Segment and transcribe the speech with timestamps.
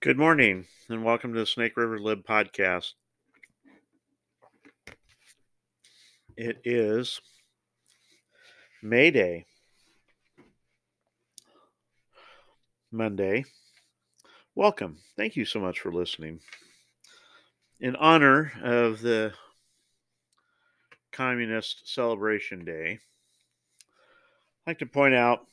[0.00, 2.92] Good morning, and welcome to the Snake River Lib podcast.
[6.36, 7.20] It is
[8.80, 9.46] May Day,
[12.92, 13.44] Monday.
[14.54, 14.98] Welcome.
[15.16, 16.38] Thank you so much for listening.
[17.80, 19.32] In honor of the
[21.10, 23.00] Communist Celebration Day,
[24.64, 25.48] I'd like to point out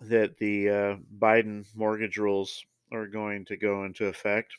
[0.00, 2.64] that the uh, Biden mortgage rules
[2.94, 4.54] are going to go into effect,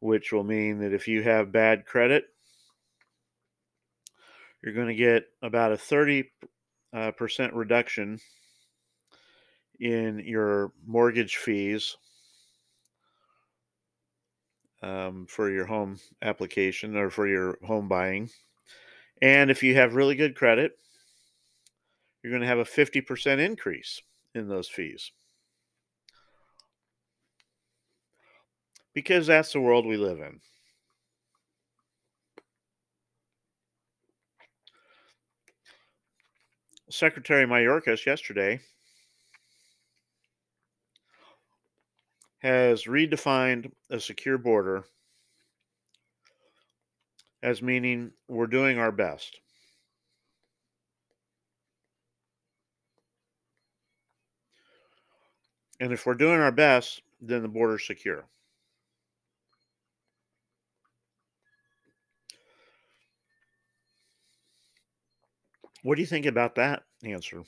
[0.00, 2.24] which will mean that if you have bad credit,
[4.62, 6.30] you're going to get about a 30
[6.92, 8.18] uh, percent reduction
[9.78, 11.96] in your mortgage fees
[14.82, 18.30] um, for your home application or for your home buying.
[19.20, 20.72] And if you have really good credit,
[22.22, 24.02] you're going to have a 50% increase
[24.34, 25.12] in those fees.
[28.98, 30.40] Because that's the world we live in.
[36.90, 38.58] Secretary Mayorkas yesterday
[42.40, 44.82] has redefined a secure border
[47.44, 49.38] as meaning we're doing our best.
[55.78, 58.24] And if we're doing our best, then the border's secure.
[65.82, 67.42] What do you think about that answer?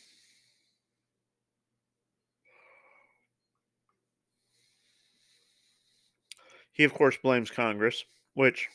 [6.72, 8.68] He, of course, blames Congress, which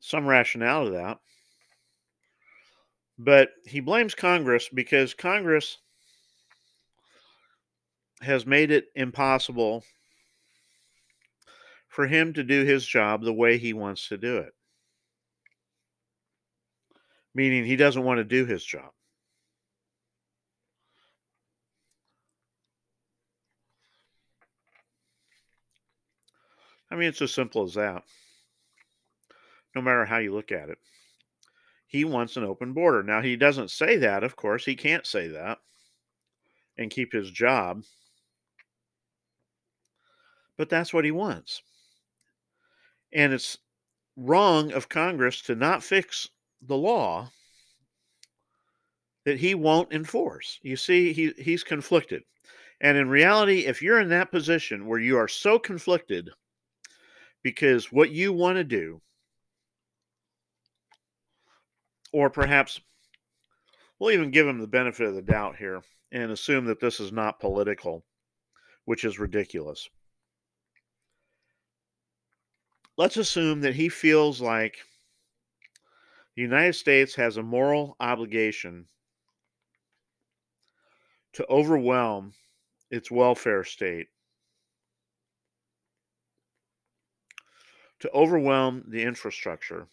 [0.00, 1.18] some rationale to that.
[3.18, 5.78] But he blames Congress because Congress
[8.22, 9.84] has made it impossible
[11.90, 14.54] for him to do his job the way he wants to do it.
[17.34, 18.90] Meaning he doesn't want to do his job.
[26.90, 28.02] I mean, it's as simple as that.
[29.74, 30.78] No matter how you look at it,
[31.86, 33.02] he wants an open border.
[33.02, 34.64] Now, he doesn't say that, of course.
[34.64, 35.58] He can't say that
[36.78, 37.82] and keep his job.
[40.56, 41.62] But that's what he wants.
[43.12, 43.58] And it's
[44.16, 46.28] wrong of Congress to not fix
[46.62, 47.30] the law
[49.24, 50.58] that he won't enforce.
[50.62, 52.22] You see, he, he's conflicted.
[52.80, 56.30] And in reality, if you're in that position where you are so conflicted
[57.42, 59.00] because what you want to do,
[62.12, 62.80] or perhaps
[63.98, 65.82] we'll even give him the benefit of the doubt here
[66.12, 68.04] and assume that this is not political,
[68.84, 69.88] which is ridiculous
[73.00, 74.76] let's assume that he feels like
[76.36, 78.84] the United States has a moral obligation
[81.32, 82.34] to overwhelm
[82.90, 84.08] its welfare state,
[88.00, 89.86] to overwhelm the infrastructure.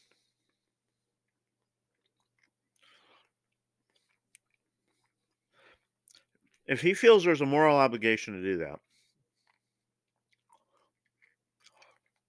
[6.65, 8.81] If he feels there's a moral obligation to do that,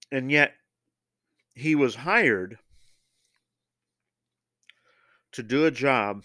[0.09, 0.53] and yet
[1.59, 2.57] he was hired
[5.31, 6.23] to do a job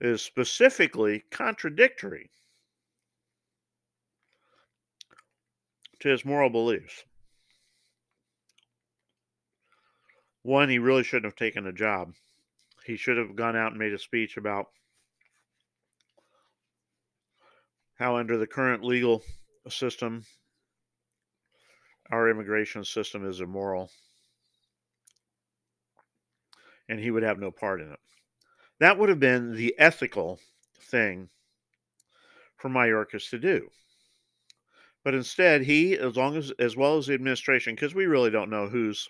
[0.00, 2.30] that is specifically contradictory
[6.00, 7.04] to his moral beliefs.
[10.42, 12.14] One, he really shouldn't have taken a job.
[12.84, 14.66] He should have gone out and made a speech about
[17.98, 19.22] how, under the current legal
[19.68, 20.24] system,
[22.10, 23.90] our immigration system is immoral
[26.88, 27.98] and he would have no part in it.
[28.78, 30.38] That would have been the ethical
[30.78, 31.28] thing
[32.56, 33.68] for Mayorkas to do.
[35.02, 38.50] But instead, he, as long as, as well as the administration, because we really don't
[38.50, 39.08] know who's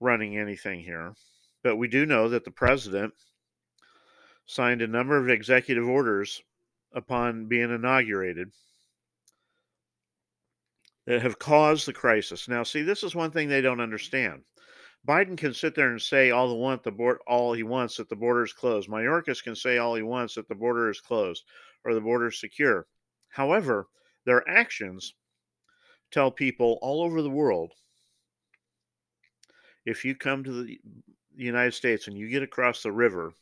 [0.00, 1.14] running anything here,
[1.62, 3.12] but we do know that the president
[4.46, 6.42] signed a number of executive orders
[6.92, 8.50] upon being inaugurated
[11.10, 12.46] that have caused the crisis.
[12.46, 14.42] Now, see, this is one thing they don't understand.
[15.08, 18.08] Biden can sit there and say all the want the board all he wants that
[18.08, 18.88] the border is closed.
[18.88, 21.42] Mayorkas can say all he wants that the border is closed
[21.84, 22.86] or the border is secure.
[23.28, 23.88] However,
[24.24, 25.14] their actions
[26.12, 27.72] tell people all over the world
[29.84, 30.78] if you come to the
[31.34, 33.32] United States and you get across the river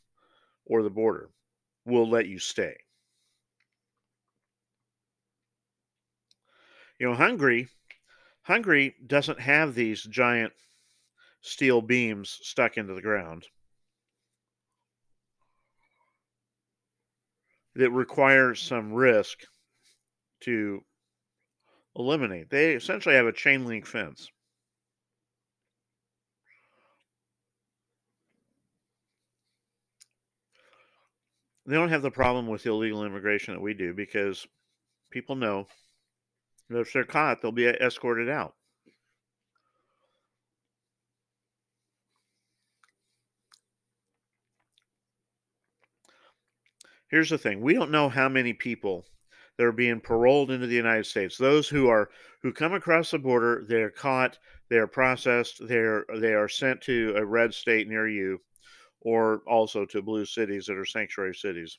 [0.65, 1.29] or the border,
[1.85, 2.79] we'll let you stay.
[6.99, 7.69] You know, Hungary,
[8.43, 10.53] Hungary doesn't have these giant
[11.41, 13.47] steel beams stuck into the ground
[17.77, 19.45] that require some risk
[20.41, 20.85] to
[21.95, 22.50] eliminate.
[22.50, 24.31] They essentially have a chain link fence.
[31.67, 34.47] They don't have the problem with illegal immigration that we do because
[35.11, 35.67] people know
[36.69, 38.55] that if they're caught, they'll be escorted out.
[47.11, 49.06] Here's the thing we don't know how many people
[49.56, 51.38] that are being paroled into the United States.
[51.38, 52.11] Those who are
[52.43, 54.38] who come across the border, they're caught,
[54.69, 58.41] they are processed, they're they are sent to a red state near you,
[59.00, 61.79] or also to blue cities that are sanctuary cities,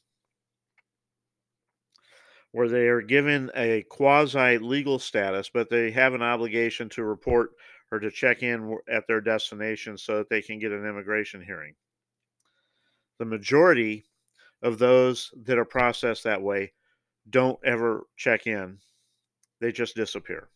[2.51, 7.51] where they are given a quasi legal status, but they have an obligation to report
[7.92, 11.75] or to check in at their destination so that they can get an immigration hearing.
[13.19, 14.06] The majority
[14.62, 16.74] of those that are processed that way
[17.30, 18.80] don't ever check in,
[19.62, 20.50] they just disappear.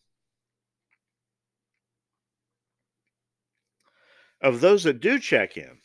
[4.40, 5.78] Of those that do check in,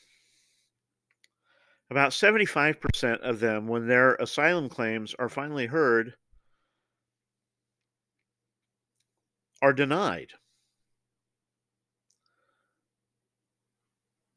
[1.89, 6.13] about 75% of them, when their asylum claims are finally heard,
[9.61, 10.33] are denied.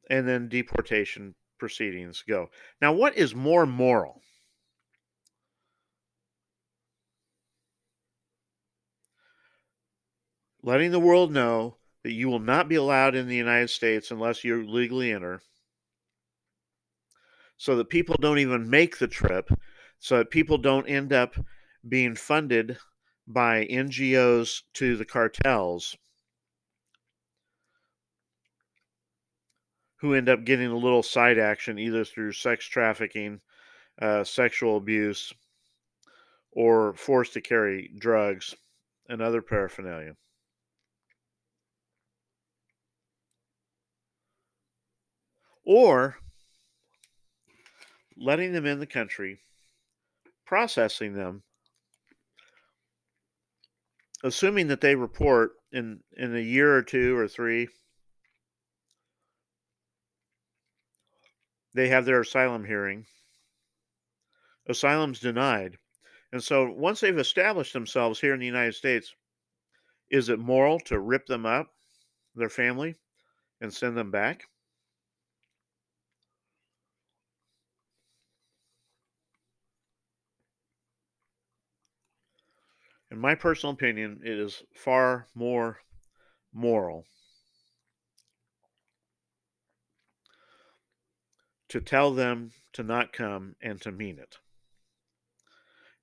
[0.09, 2.49] And then deportation proceedings go.
[2.81, 4.23] Now, what is more moral?
[10.63, 14.43] letting the world know that you will not be allowed in the United States unless
[14.43, 15.41] you legally enter,
[17.63, 19.49] so that people don't even make the trip,
[19.97, 21.33] so that people don't end up
[21.87, 22.77] being funded
[23.25, 25.95] by NGOs to the cartels
[29.95, 33.39] who end up getting a little side action either through sex trafficking,
[34.01, 35.31] uh, sexual abuse,
[36.51, 38.53] or forced to carry drugs
[39.07, 40.17] and other paraphernalia.
[45.65, 46.17] or
[48.23, 49.39] letting them in the country,
[50.45, 51.43] processing them,
[54.23, 57.67] assuming that they report in in a year or two or three
[61.73, 63.05] they have their asylum hearing.
[64.69, 65.77] Asylum's denied.
[66.31, 69.13] And so once they've established themselves here in the united states
[70.09, 71.67] is it moral to rip them up
[72.35, 72.95] their family
[73.61, 74.43] and send them back
[83.13, 85.77] in my personal opinion, it is far more
[86.51, 87.05] moral
[91.69, 94.37] to tell them to not come and to mean it.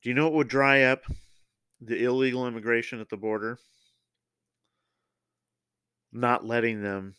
[0.00, 1.02] Do you know what would dry up
[1.80, 3.58] the illegal immigration at the border?
[6.12, 7.16] Not letting them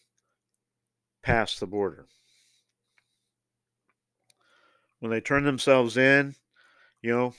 [1.21, 2.07] pass the border.
[4.99, 6.35] When they turn themselves in,
[7.01, 7.33] you know,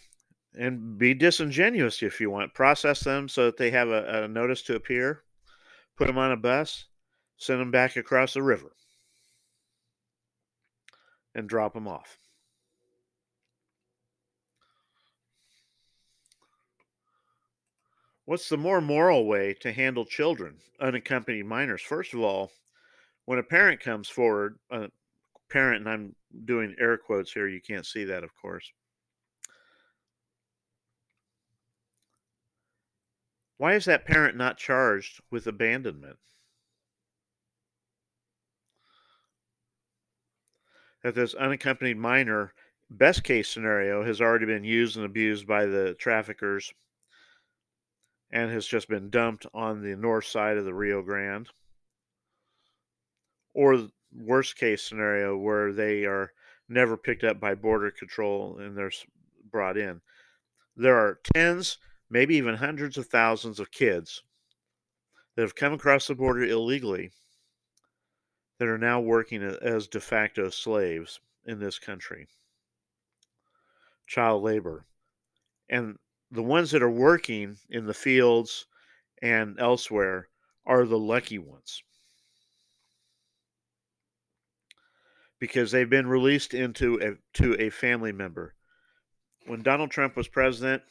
[0.55, 2.55] and be disingenuous if you want.
[2.55, 5.23] Process them so that they have a, a notice to appear,
[5.97, 6.87] put them on a bus,
[7.37, 8.73] send them back across the river,
[11.35, 12.19] and drop them off.
[18.25, 21.83] What's the more moral way to handle children, unaccompanied minors?
[21.83, 22.53] First of all,
[23.25, 24.89] when a parent comes forward, a
[25.51, 28.71] parent, and I'm doing air quotes here, you can't see that, of course
[33.63, 36.17] Why is that parent not charged with abandonment?
[41.05, 42.55] That this unaccompanied minor,
[42.91, 46.75] best case scenario, has already been used and abused by the traffickers
[48.33, 51.49] and has just been dumped on the north side of the Rio Grande.
[53.55, 56.33] Or worst case scenario where they are
[56.69, 58.91] never picked up by border control and they're
[59.53, 60.01] brought in.
[60.77, 61.79] There are tens
[62.13, 64.23] maybe even hundreds of thousands of kids
[65.35, 67.11] that have come across the border illegally
[68.59, 72.29] that are now working as de facto slaves in this country.
[74.07, 74.85] Child labor.
[75.71, 75.99] And
[76.31, 78.67] the ones that are working in the fields
[79.23, 80.29] and elsewhere
[80.67, 81.83] are the lucky ones.
[85.39, 88.55] Because they've been released into a to a family member.
[89.47, 90.83] When Donald Trump was president,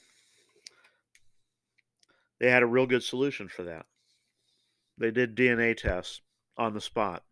[2.41, 3.85] they had a real good solution for that.
[4.97, 6.21] They did DNA tests
[6.57, 7.23] on the spot.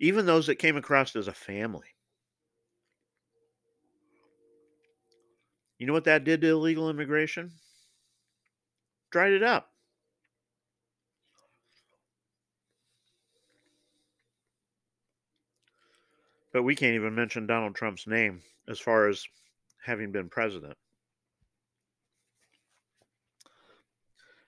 [0.00, 1.86] Even those that came across as a family.
[5.78, 7.52] You know what that did to illegal immigration?
[9.12, 9.70] Dried it up.
[16.52, 19.24] But we can't even mention Donald Trump's name as far as
[19.84, 20.76] having been president.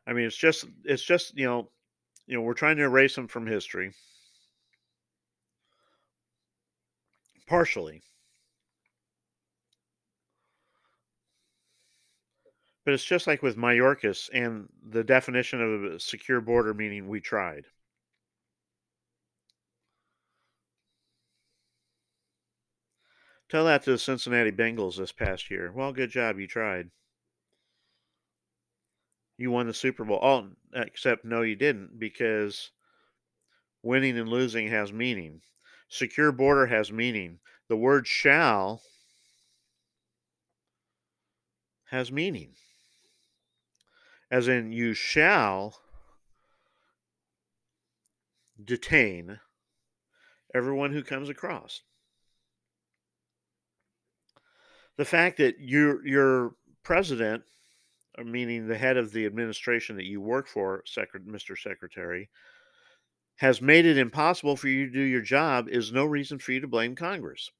[0.06, 1.70] I mean, it's just it's just you know,
[2.26, 3.92] you know, we're trying to erase him from history,
[7.46, 8.02] partially.
[12.84, 17.20] But it's just like with Mayorkas and the definition of a secure border, meaning we
[17.20, 17.66] tried.
[23.50, 25.73] Tell that to the Cincinnati Bengals this past year.
[25.75, 26.38] Well, good job.
[26.38, 26.90] You tried.
[29.37, 30.21] You won the Super Bowl.
[30.23, 32.71] Oh, except no, you didn't because
[33.83, 35.40] winning and losing has meaning.
[35.88, 37.40] Secure border has meaning.
[37.69, 38.83] The word shall
[41.87, 42.52] has meaning.
[44.30, 45.80] As in, you shall
[48.64, 49.40] detain
[50.54, 51.83] everyone who comes across
[54.97, 57.42] the fact that your your president,
[58.18, 61.59] uh, meaning the head of the administration that you work for, Mr.
[61.59, 62.28] Secretary,
[63.37, 66.61] has made it impossible for you to do your job is no reason for you
[66.61, 67.50] to blame Congress.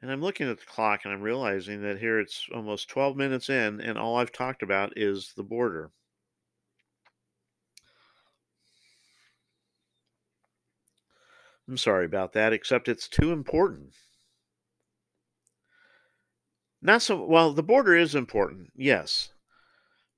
[0.00, 3.48] And I'm looking at the clock and I'm realizing that here it's almost 12 minutes
[3.48, 5.90] in, and all I've talked about is the border.
[11.68, 13.94] I'm sorry about that, except it's too important.
[16.86, 19.32] Not so well, the border is important, yes.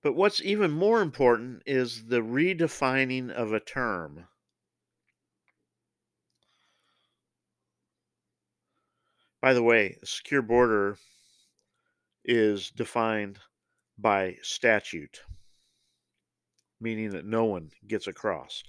[0.02, 4.28] But what's even more important is the redefining of a term.
[9.40, 10.98] By the way, a secure border
[12.22, 13.38] is defined
[13.96, 15.22] by statute,
[16.78, 18.62] meaning that no one gets across,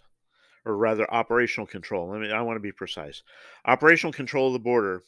[0.64, 2.14] or rather, operational control.
[2.14, 3.24] I mean, I want to be precise.
[3.66, 5.04] Operational control of the border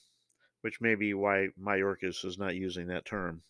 [0.62, 3.41] which may be why Mayorkas is not using that term,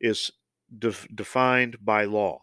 [0.00, 0.30] is
[0.78, 2.42] def- defined by law.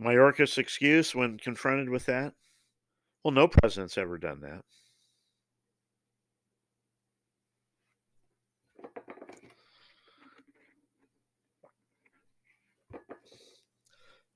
[0.00, 2.34] Mayorkas' excuse when confronted with that?
[3.24, 4.62] Well, no president's ever done that.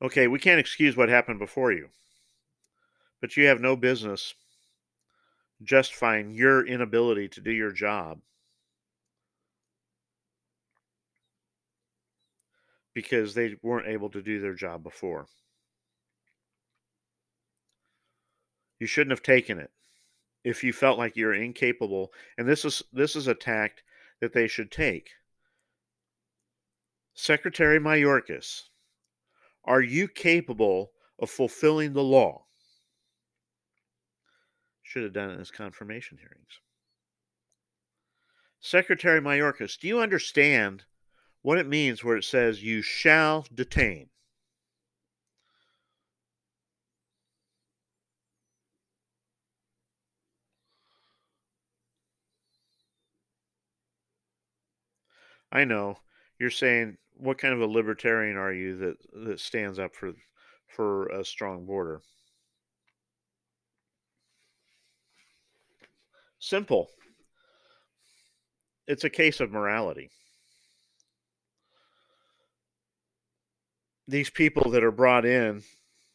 [0.03, 1.91] Okay, we can't excuse what happened before you,
[3.21, 4.35] but you have no business
[5.63, 8.21] justifying your inability to do your job
[12.95, 15.27] because they weren't able to do their job before.
[18.79, 19.71] You shouldn't have taken it
[20.43, 23.83] if you felt like you're incapable and this is this is a tact
[24.21, 25.11] that they should take.
[27.15, 28.71] Secretary Mayorkas,
[29.65, 32.47] are you capable of fulfilling the law?
[34.91, 36.59] Should have done in his confirmation hearings.
[38.59, 40.83] Secretary Mayorkas, do you understand
[41.43, 44.11] what it means where it says you shall detain?
[55.53, 56.01] I know
[56.37, 60.15] you're saying what kind of a libertarian are you that that stands up for
[60.67, 62.03] for a strong border?
[66.41, 66.89] Simple.
[68.89, 70.11] It's a case of morality.
[74.09, 75.63] These people that are brought in,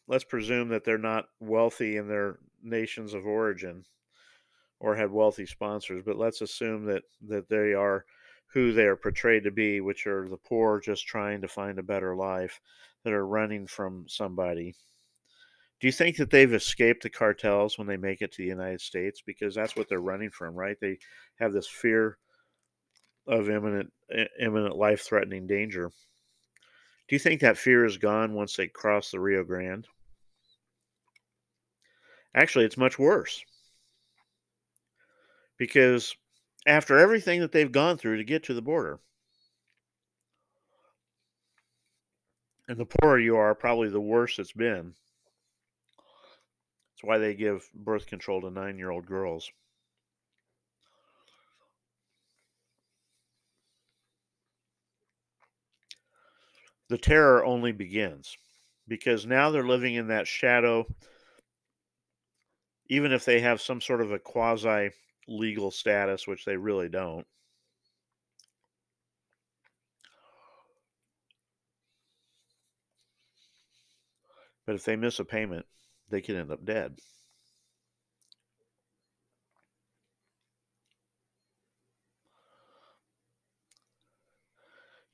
[0.08, 3.84] let's presume that they're not wealthy in their nations of origin
[4.80, 8.04] or have wealthy sponsors, but let's assume that that they are
[8.52, 11.82] who they are portrayed to be, which are the poor just trying to find a
[11.82, 12.60] better life
[13.04, 14.74] that are running from somebody
[15.80, 18.80] do you think that they've escaped the cartels when they make it to the United
[18.80, 19.22] States?
[19.24, 20.76] Because that's what they're running from, right?
[20.80, 20.98] They
[21.38, 22.16] have this fear
[23.26, 23.92] of imminent,
[24.40, 25.90] imminent life-threatening danger.
[27.08, 29.86] Do you think that fear is gone once they cross the Rio Grande?
[32.34, 33.44] Actually, it's much worse.
[35.58, 36.14] Because
[36.66, 38.98] after everything that they've gone through to get to the border,
[42.68, 44.94] and the poorer you are, probably the worse it's been
[46.96, 49.52] that's why they give birth control to nine year old girls.
[56.88, 58.38] The terror only begins
[58.88, 60.86] because now they're living in that shadow.
[62.88, 64.90] Even if they have some sort of a quasi
[65.28, 67.26] legal status, which they really don't,
[74.64, 75.66] But if they miss a payment,
[76.10, 76.98] they can end up dead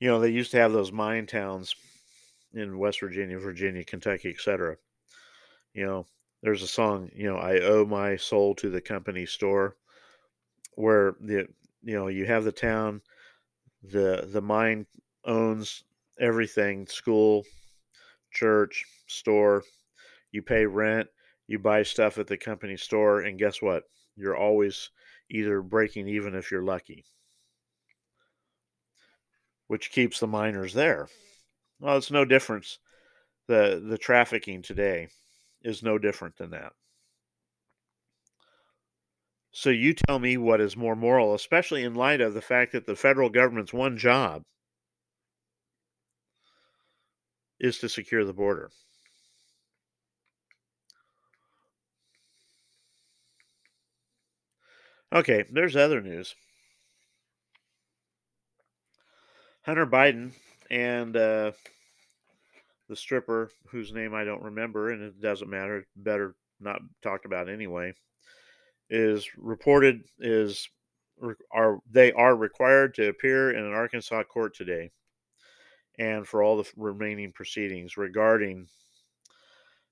[0.03, 1.73] you know, they used to have those mine towns
[2.53, 4.75] in West Virginia, Virginia, Kentucky, etc.
[5.73, 6.05] You know,
[6.41, 9.77] there's a song, you know, I owe my soul to the company store
[10.75, 11.47] where the
[11.83, 13.01] you know, you have the town,
[13.81, 14.87] the the mine
[15.23, 15.85] owns
[16.19, 17.45] everything, school,
[18.29, 19.63] church, store,
[20.33, 21.07] you pay rent,
[21.47, 23.83] you buy stuff at the company store, and guess what?
[24.17, 24.89] You're always
[25.29, 27.05] either breaking even if you're lucky
[29.73, 31.07] which keeps the miners there.
[31.79, 32.77] Well, it's no difference.
[33.47, 35.07] The the trafficking today
[35.63, 36.73] is no different than that.
[39.51, 42.85] So you tell me what is more moral, especially in light of the fact that
[42.85, 44.43] the federal government's one job
[47.59, 48.69] is to secure the border.
[55.13, 56.33] Okay, there's other news.
[59.61, 60.31] Hunter Biden
[60.71, 61.51] and uh,
[62.89, 67.47] the stripper, whose name I don't remember, and it doesn't matter, better not talked about
[67.47, 67.93] anyway,
[68.89, 70.67] is reported is
[71.51, 74.89] are they are required to appear in an Arkansas court today,
[75.99, 78.67] and for all the remaining proceedings regarding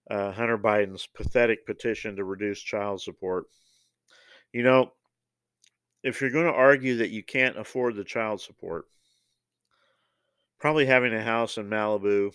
[0.10, 3.46] uh, Hunter Biden's pathetic petition to reduce child support.
[4.52, 4.92] You know,
[6.04, 8.86] if you're going to argue that you can't afford the child support,
[10.60, 12.32] probably having a house in Malibu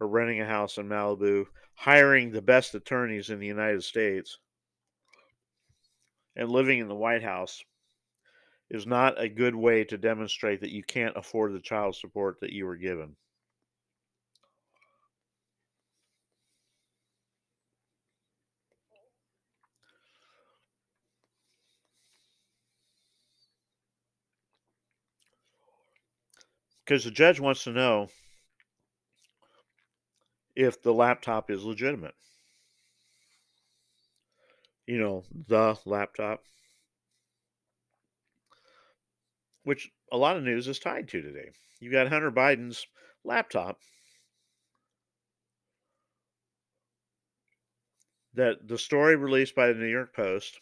[0.00, 4.38] or renting a house in Malibu, hiring the best attorneys in the United States,
[6.36, 7.62] and living in the White House
[8.70, 12.52] is not a good way to demonstrate that you can't afford the child support that
[12.52, 13.14] you were given.
[26.92, 28.06] Because the judge wants to know
[30.54, 32.12] if the laptop is legitimate.
[34.86, 36.42] You know, the laptop,
[39.64, 41.52] which a lot of news is tied to today.
[41.80, 42.86] You've got Hunter Biden's
[43.24, 43.78] laptop
[48.34, 50.60] that the story released by the New York Post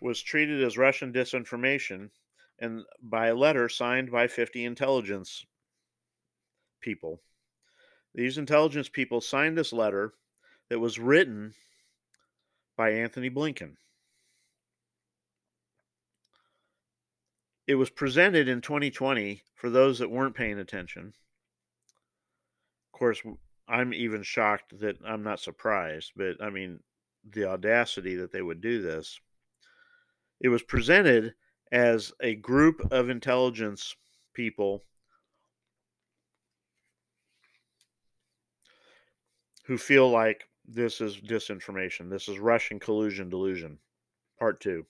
[0.00, 2.08] was treated as Russian disinformation
[2.60, 5.46] and by a letter signed by 50 intelligence
[6.80, 7.22] people.
[8.14, 10.14] These intelligence people signed this letter
[10.68, 11.54] that was written
[12.76, 13.76] by Antony Blinken.
[17.66, 21.12] It was presented in 2020 for those that weren't paying attention.
[22.92, 23.22] Of course,
[23.68, 26.80] I'm even shocked that I'm not surprised, but I mean,
[27.28, 29.20] the audacity that they would do this.
[30.40, 31.34] It was presented
[31.72, 33.94] as a group of intelligence
[34.34, 34.84] people
[39.64, 42.10] who feel like this is disinformation.
[42.10, 43.78] This is Russian collusion delusion,
[44.38, 44.84] part two,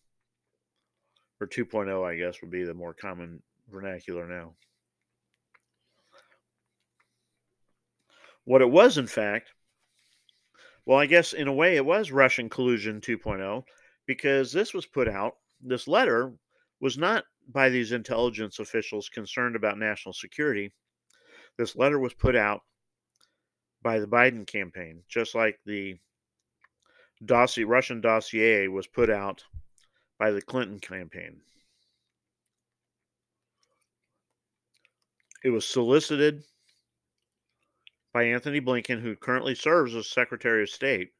[1.40, 4.54] or 2.0, I guess, would be the more common vernacular now.
[8.44, 9.50] What it was, in fact,
[10.86, 13.62] well, I guess in a way it was Russian collusion 2.0
[14.06, 16.32] because this was put out, this letter
[16.80, 20.72] was not by these intelligence officials concerned about national security.
[21.56, 22.62] This letter was put out
[23.82, 25.98] by the Biden campaign, just like the
[27.24, 29.44] dossier, Russian dossier was put out
[30.18, 31.40] by the Clinton campaign.
[35.42, 36.44] It was solicited
[38.12, 41.12] by Antony Blinken, who currently serves as Secretary of State,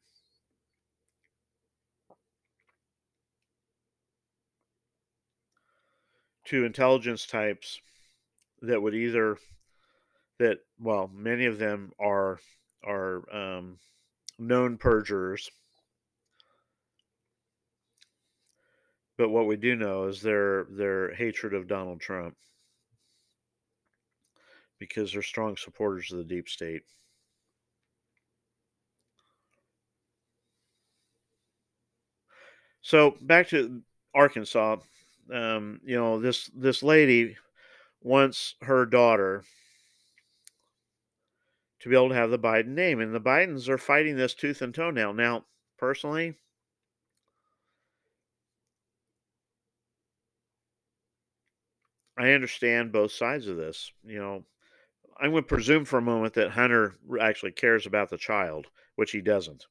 [6.50, 7.80] to intelligence types
[8.60, 9.38] that would either
[10.40, 12.40] that well many of them are
[12.84, 13.78] are um,
[14.36, 15.48] known perjurers.
[19.16, 22.36] But what we do know is their their hatred of Donald Trump.
[24.80, 26.82] Because they're strong supporters of the deep state.
[32.80, 33.82] So back to
[34.14, 34.78] Arkansas
[35.32, 37.36] um, you know this this lady
[38.02, 39.44] wants her daughter
[41.80, 44.60] to be able to have the Biden name, and the Bidens are fighting this tooth
[44.62, 45.14] and toenail.
[45.14, 45.46] Now,
[45.78, 46.34] personally,
[52.18, 53.92] I understand both sides of this.
[54.04, 54.44] You know,
[55.18, 58.66] I'm going to presume for a moment that Hunter actually cares about the child,
[58.96, 59.66] which he doesn't.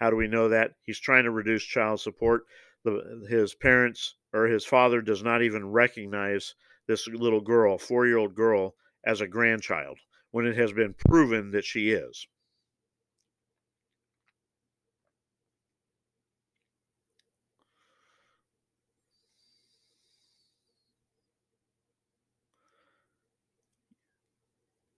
[0.00, 0.72] How do we know that?
[0.82, 2.42] He's trying to reduce child support.
[2.82, 6.54] The, his parents or his father does not even recognize
[6.86, 9.98] this little girl, four year old girl, as a grandchild
[10.30, 12.26] when it has been proven that she is.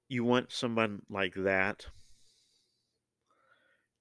[0.08, 1.86] You want someone like that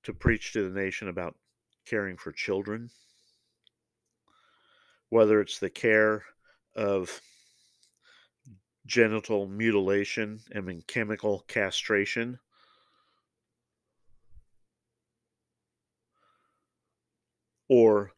[0.04, 1.38] to preach to the nation about
[1.86, 2.90] caring for children,
[5.12, 6.24] whether it's the care
[6.74, 7.22] of
[8.86, 12.40] genital mutilation and chemical castration.
[17.68, 18.14] Or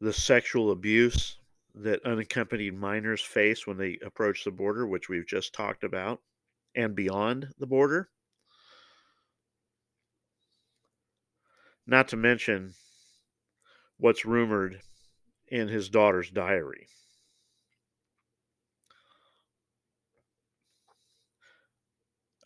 [0.00, 1.38] the sexual abuse
[1.76, 6.20] that unaccompanied minors face when they approach the border, which we've just talked about,
[6.74, 8.08] and beyond the border.
[11.86, 12.74] Not to mention
[13.96, 14.80] what's rumored
[15.50, 16.86] in his daughter's diary.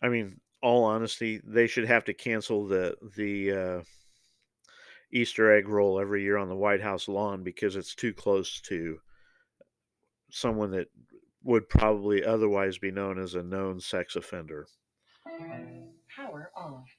[0.01, 3.81] I mean, all honesty, they should have to cancel the the uh,
[5.11, 8.99] Easter egg roll every year on the White House lawn because it's too close to
[10.29, 10.87] someone that
[11.43, 14.67] would probably otherwise be known as a known sex offender.
[16.15, 16.89] Power off.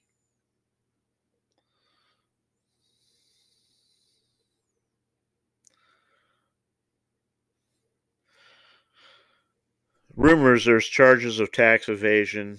[10.16, 12.58] Rumors there's charges of tax evasion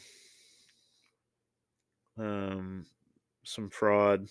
[2.17, 2.86] um,
[3.43, 4.28] some fraud,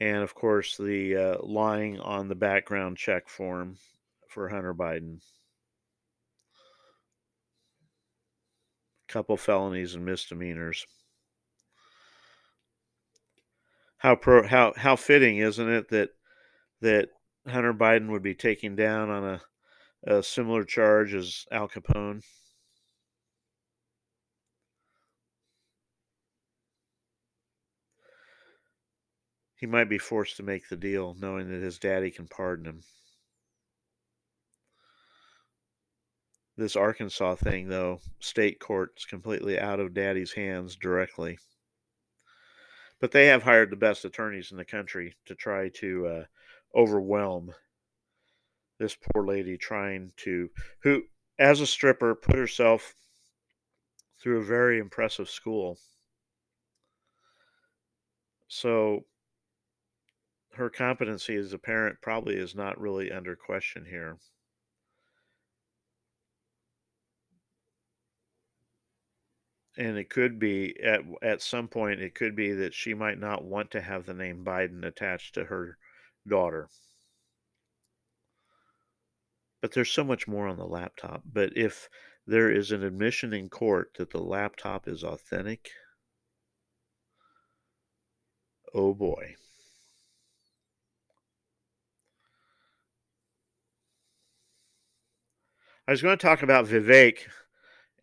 [0.00, 3.76] and of course the uh, lying on the background check form
[4.28, 5.20] for Hunter Biden.
[9.08, 10.86] Couple felonies and misdemeanors.
[13.96, 16.10] How pro how how fitting, isn't it, that
[16.82, 17.08] that
[17.46, 19.40] Hunter Biden would be taken down on a,
[20.04, 22.22] a similar charge as Al Capone?
[29.56, 32.82] He might be forced to make the deal, knowing that his daddy can pardon him.
[36.56, 41.38] This Arkansas thing, though, state court's completely out of daddy's hands directly.
[43.00, 46.24] But they have hired the best attorneys in the country to try to uh,
[46.74, 47.54] overwhelm
[48.78, 50.50] this poor lady trying to,
[50.82, 51.02] who,
[51.38, 52.94] as a stripper, put herself
[54.20, 55.78] through a very impressive school.
[58.48, 59.04] So
[60.54, 64.18] her competency as a parent probably is not really under question here.
[69.76, 73.44] And it could be at at some point it could be that she might not
[73.44, 75.78] want to have the name Biden attached to her
[76.26, 76.68] daughter.
[79.60, 81.22] But there's so much more on the laptop.
[81.24, 81.88] But if
[82.26, 85.70] there is an admission in court that the laptop is authentic,
[88.74, 89.34] oh boy.
[95.86, 97.28] I was going to talk about Vivek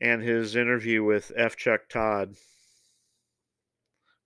[0.01, 1.55] and his interview with F.
[1.55, 2.35] Chuck Todd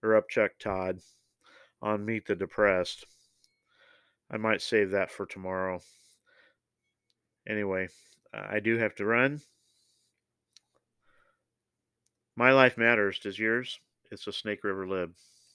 [0.01, 0.99] or Up Chuck Todd
[1.81, 3.05] on Meet the Depressed.
[4.31, 5.81] I might save that for tomorrow.
[7.49, 7.89] Anyway,
[8.31, 9.41] I do have to run.
[12.35, 13.17] My life matters.
[13.17, 13.79] Does yours?
[14.11, 15.13] It's a Snake River Lib.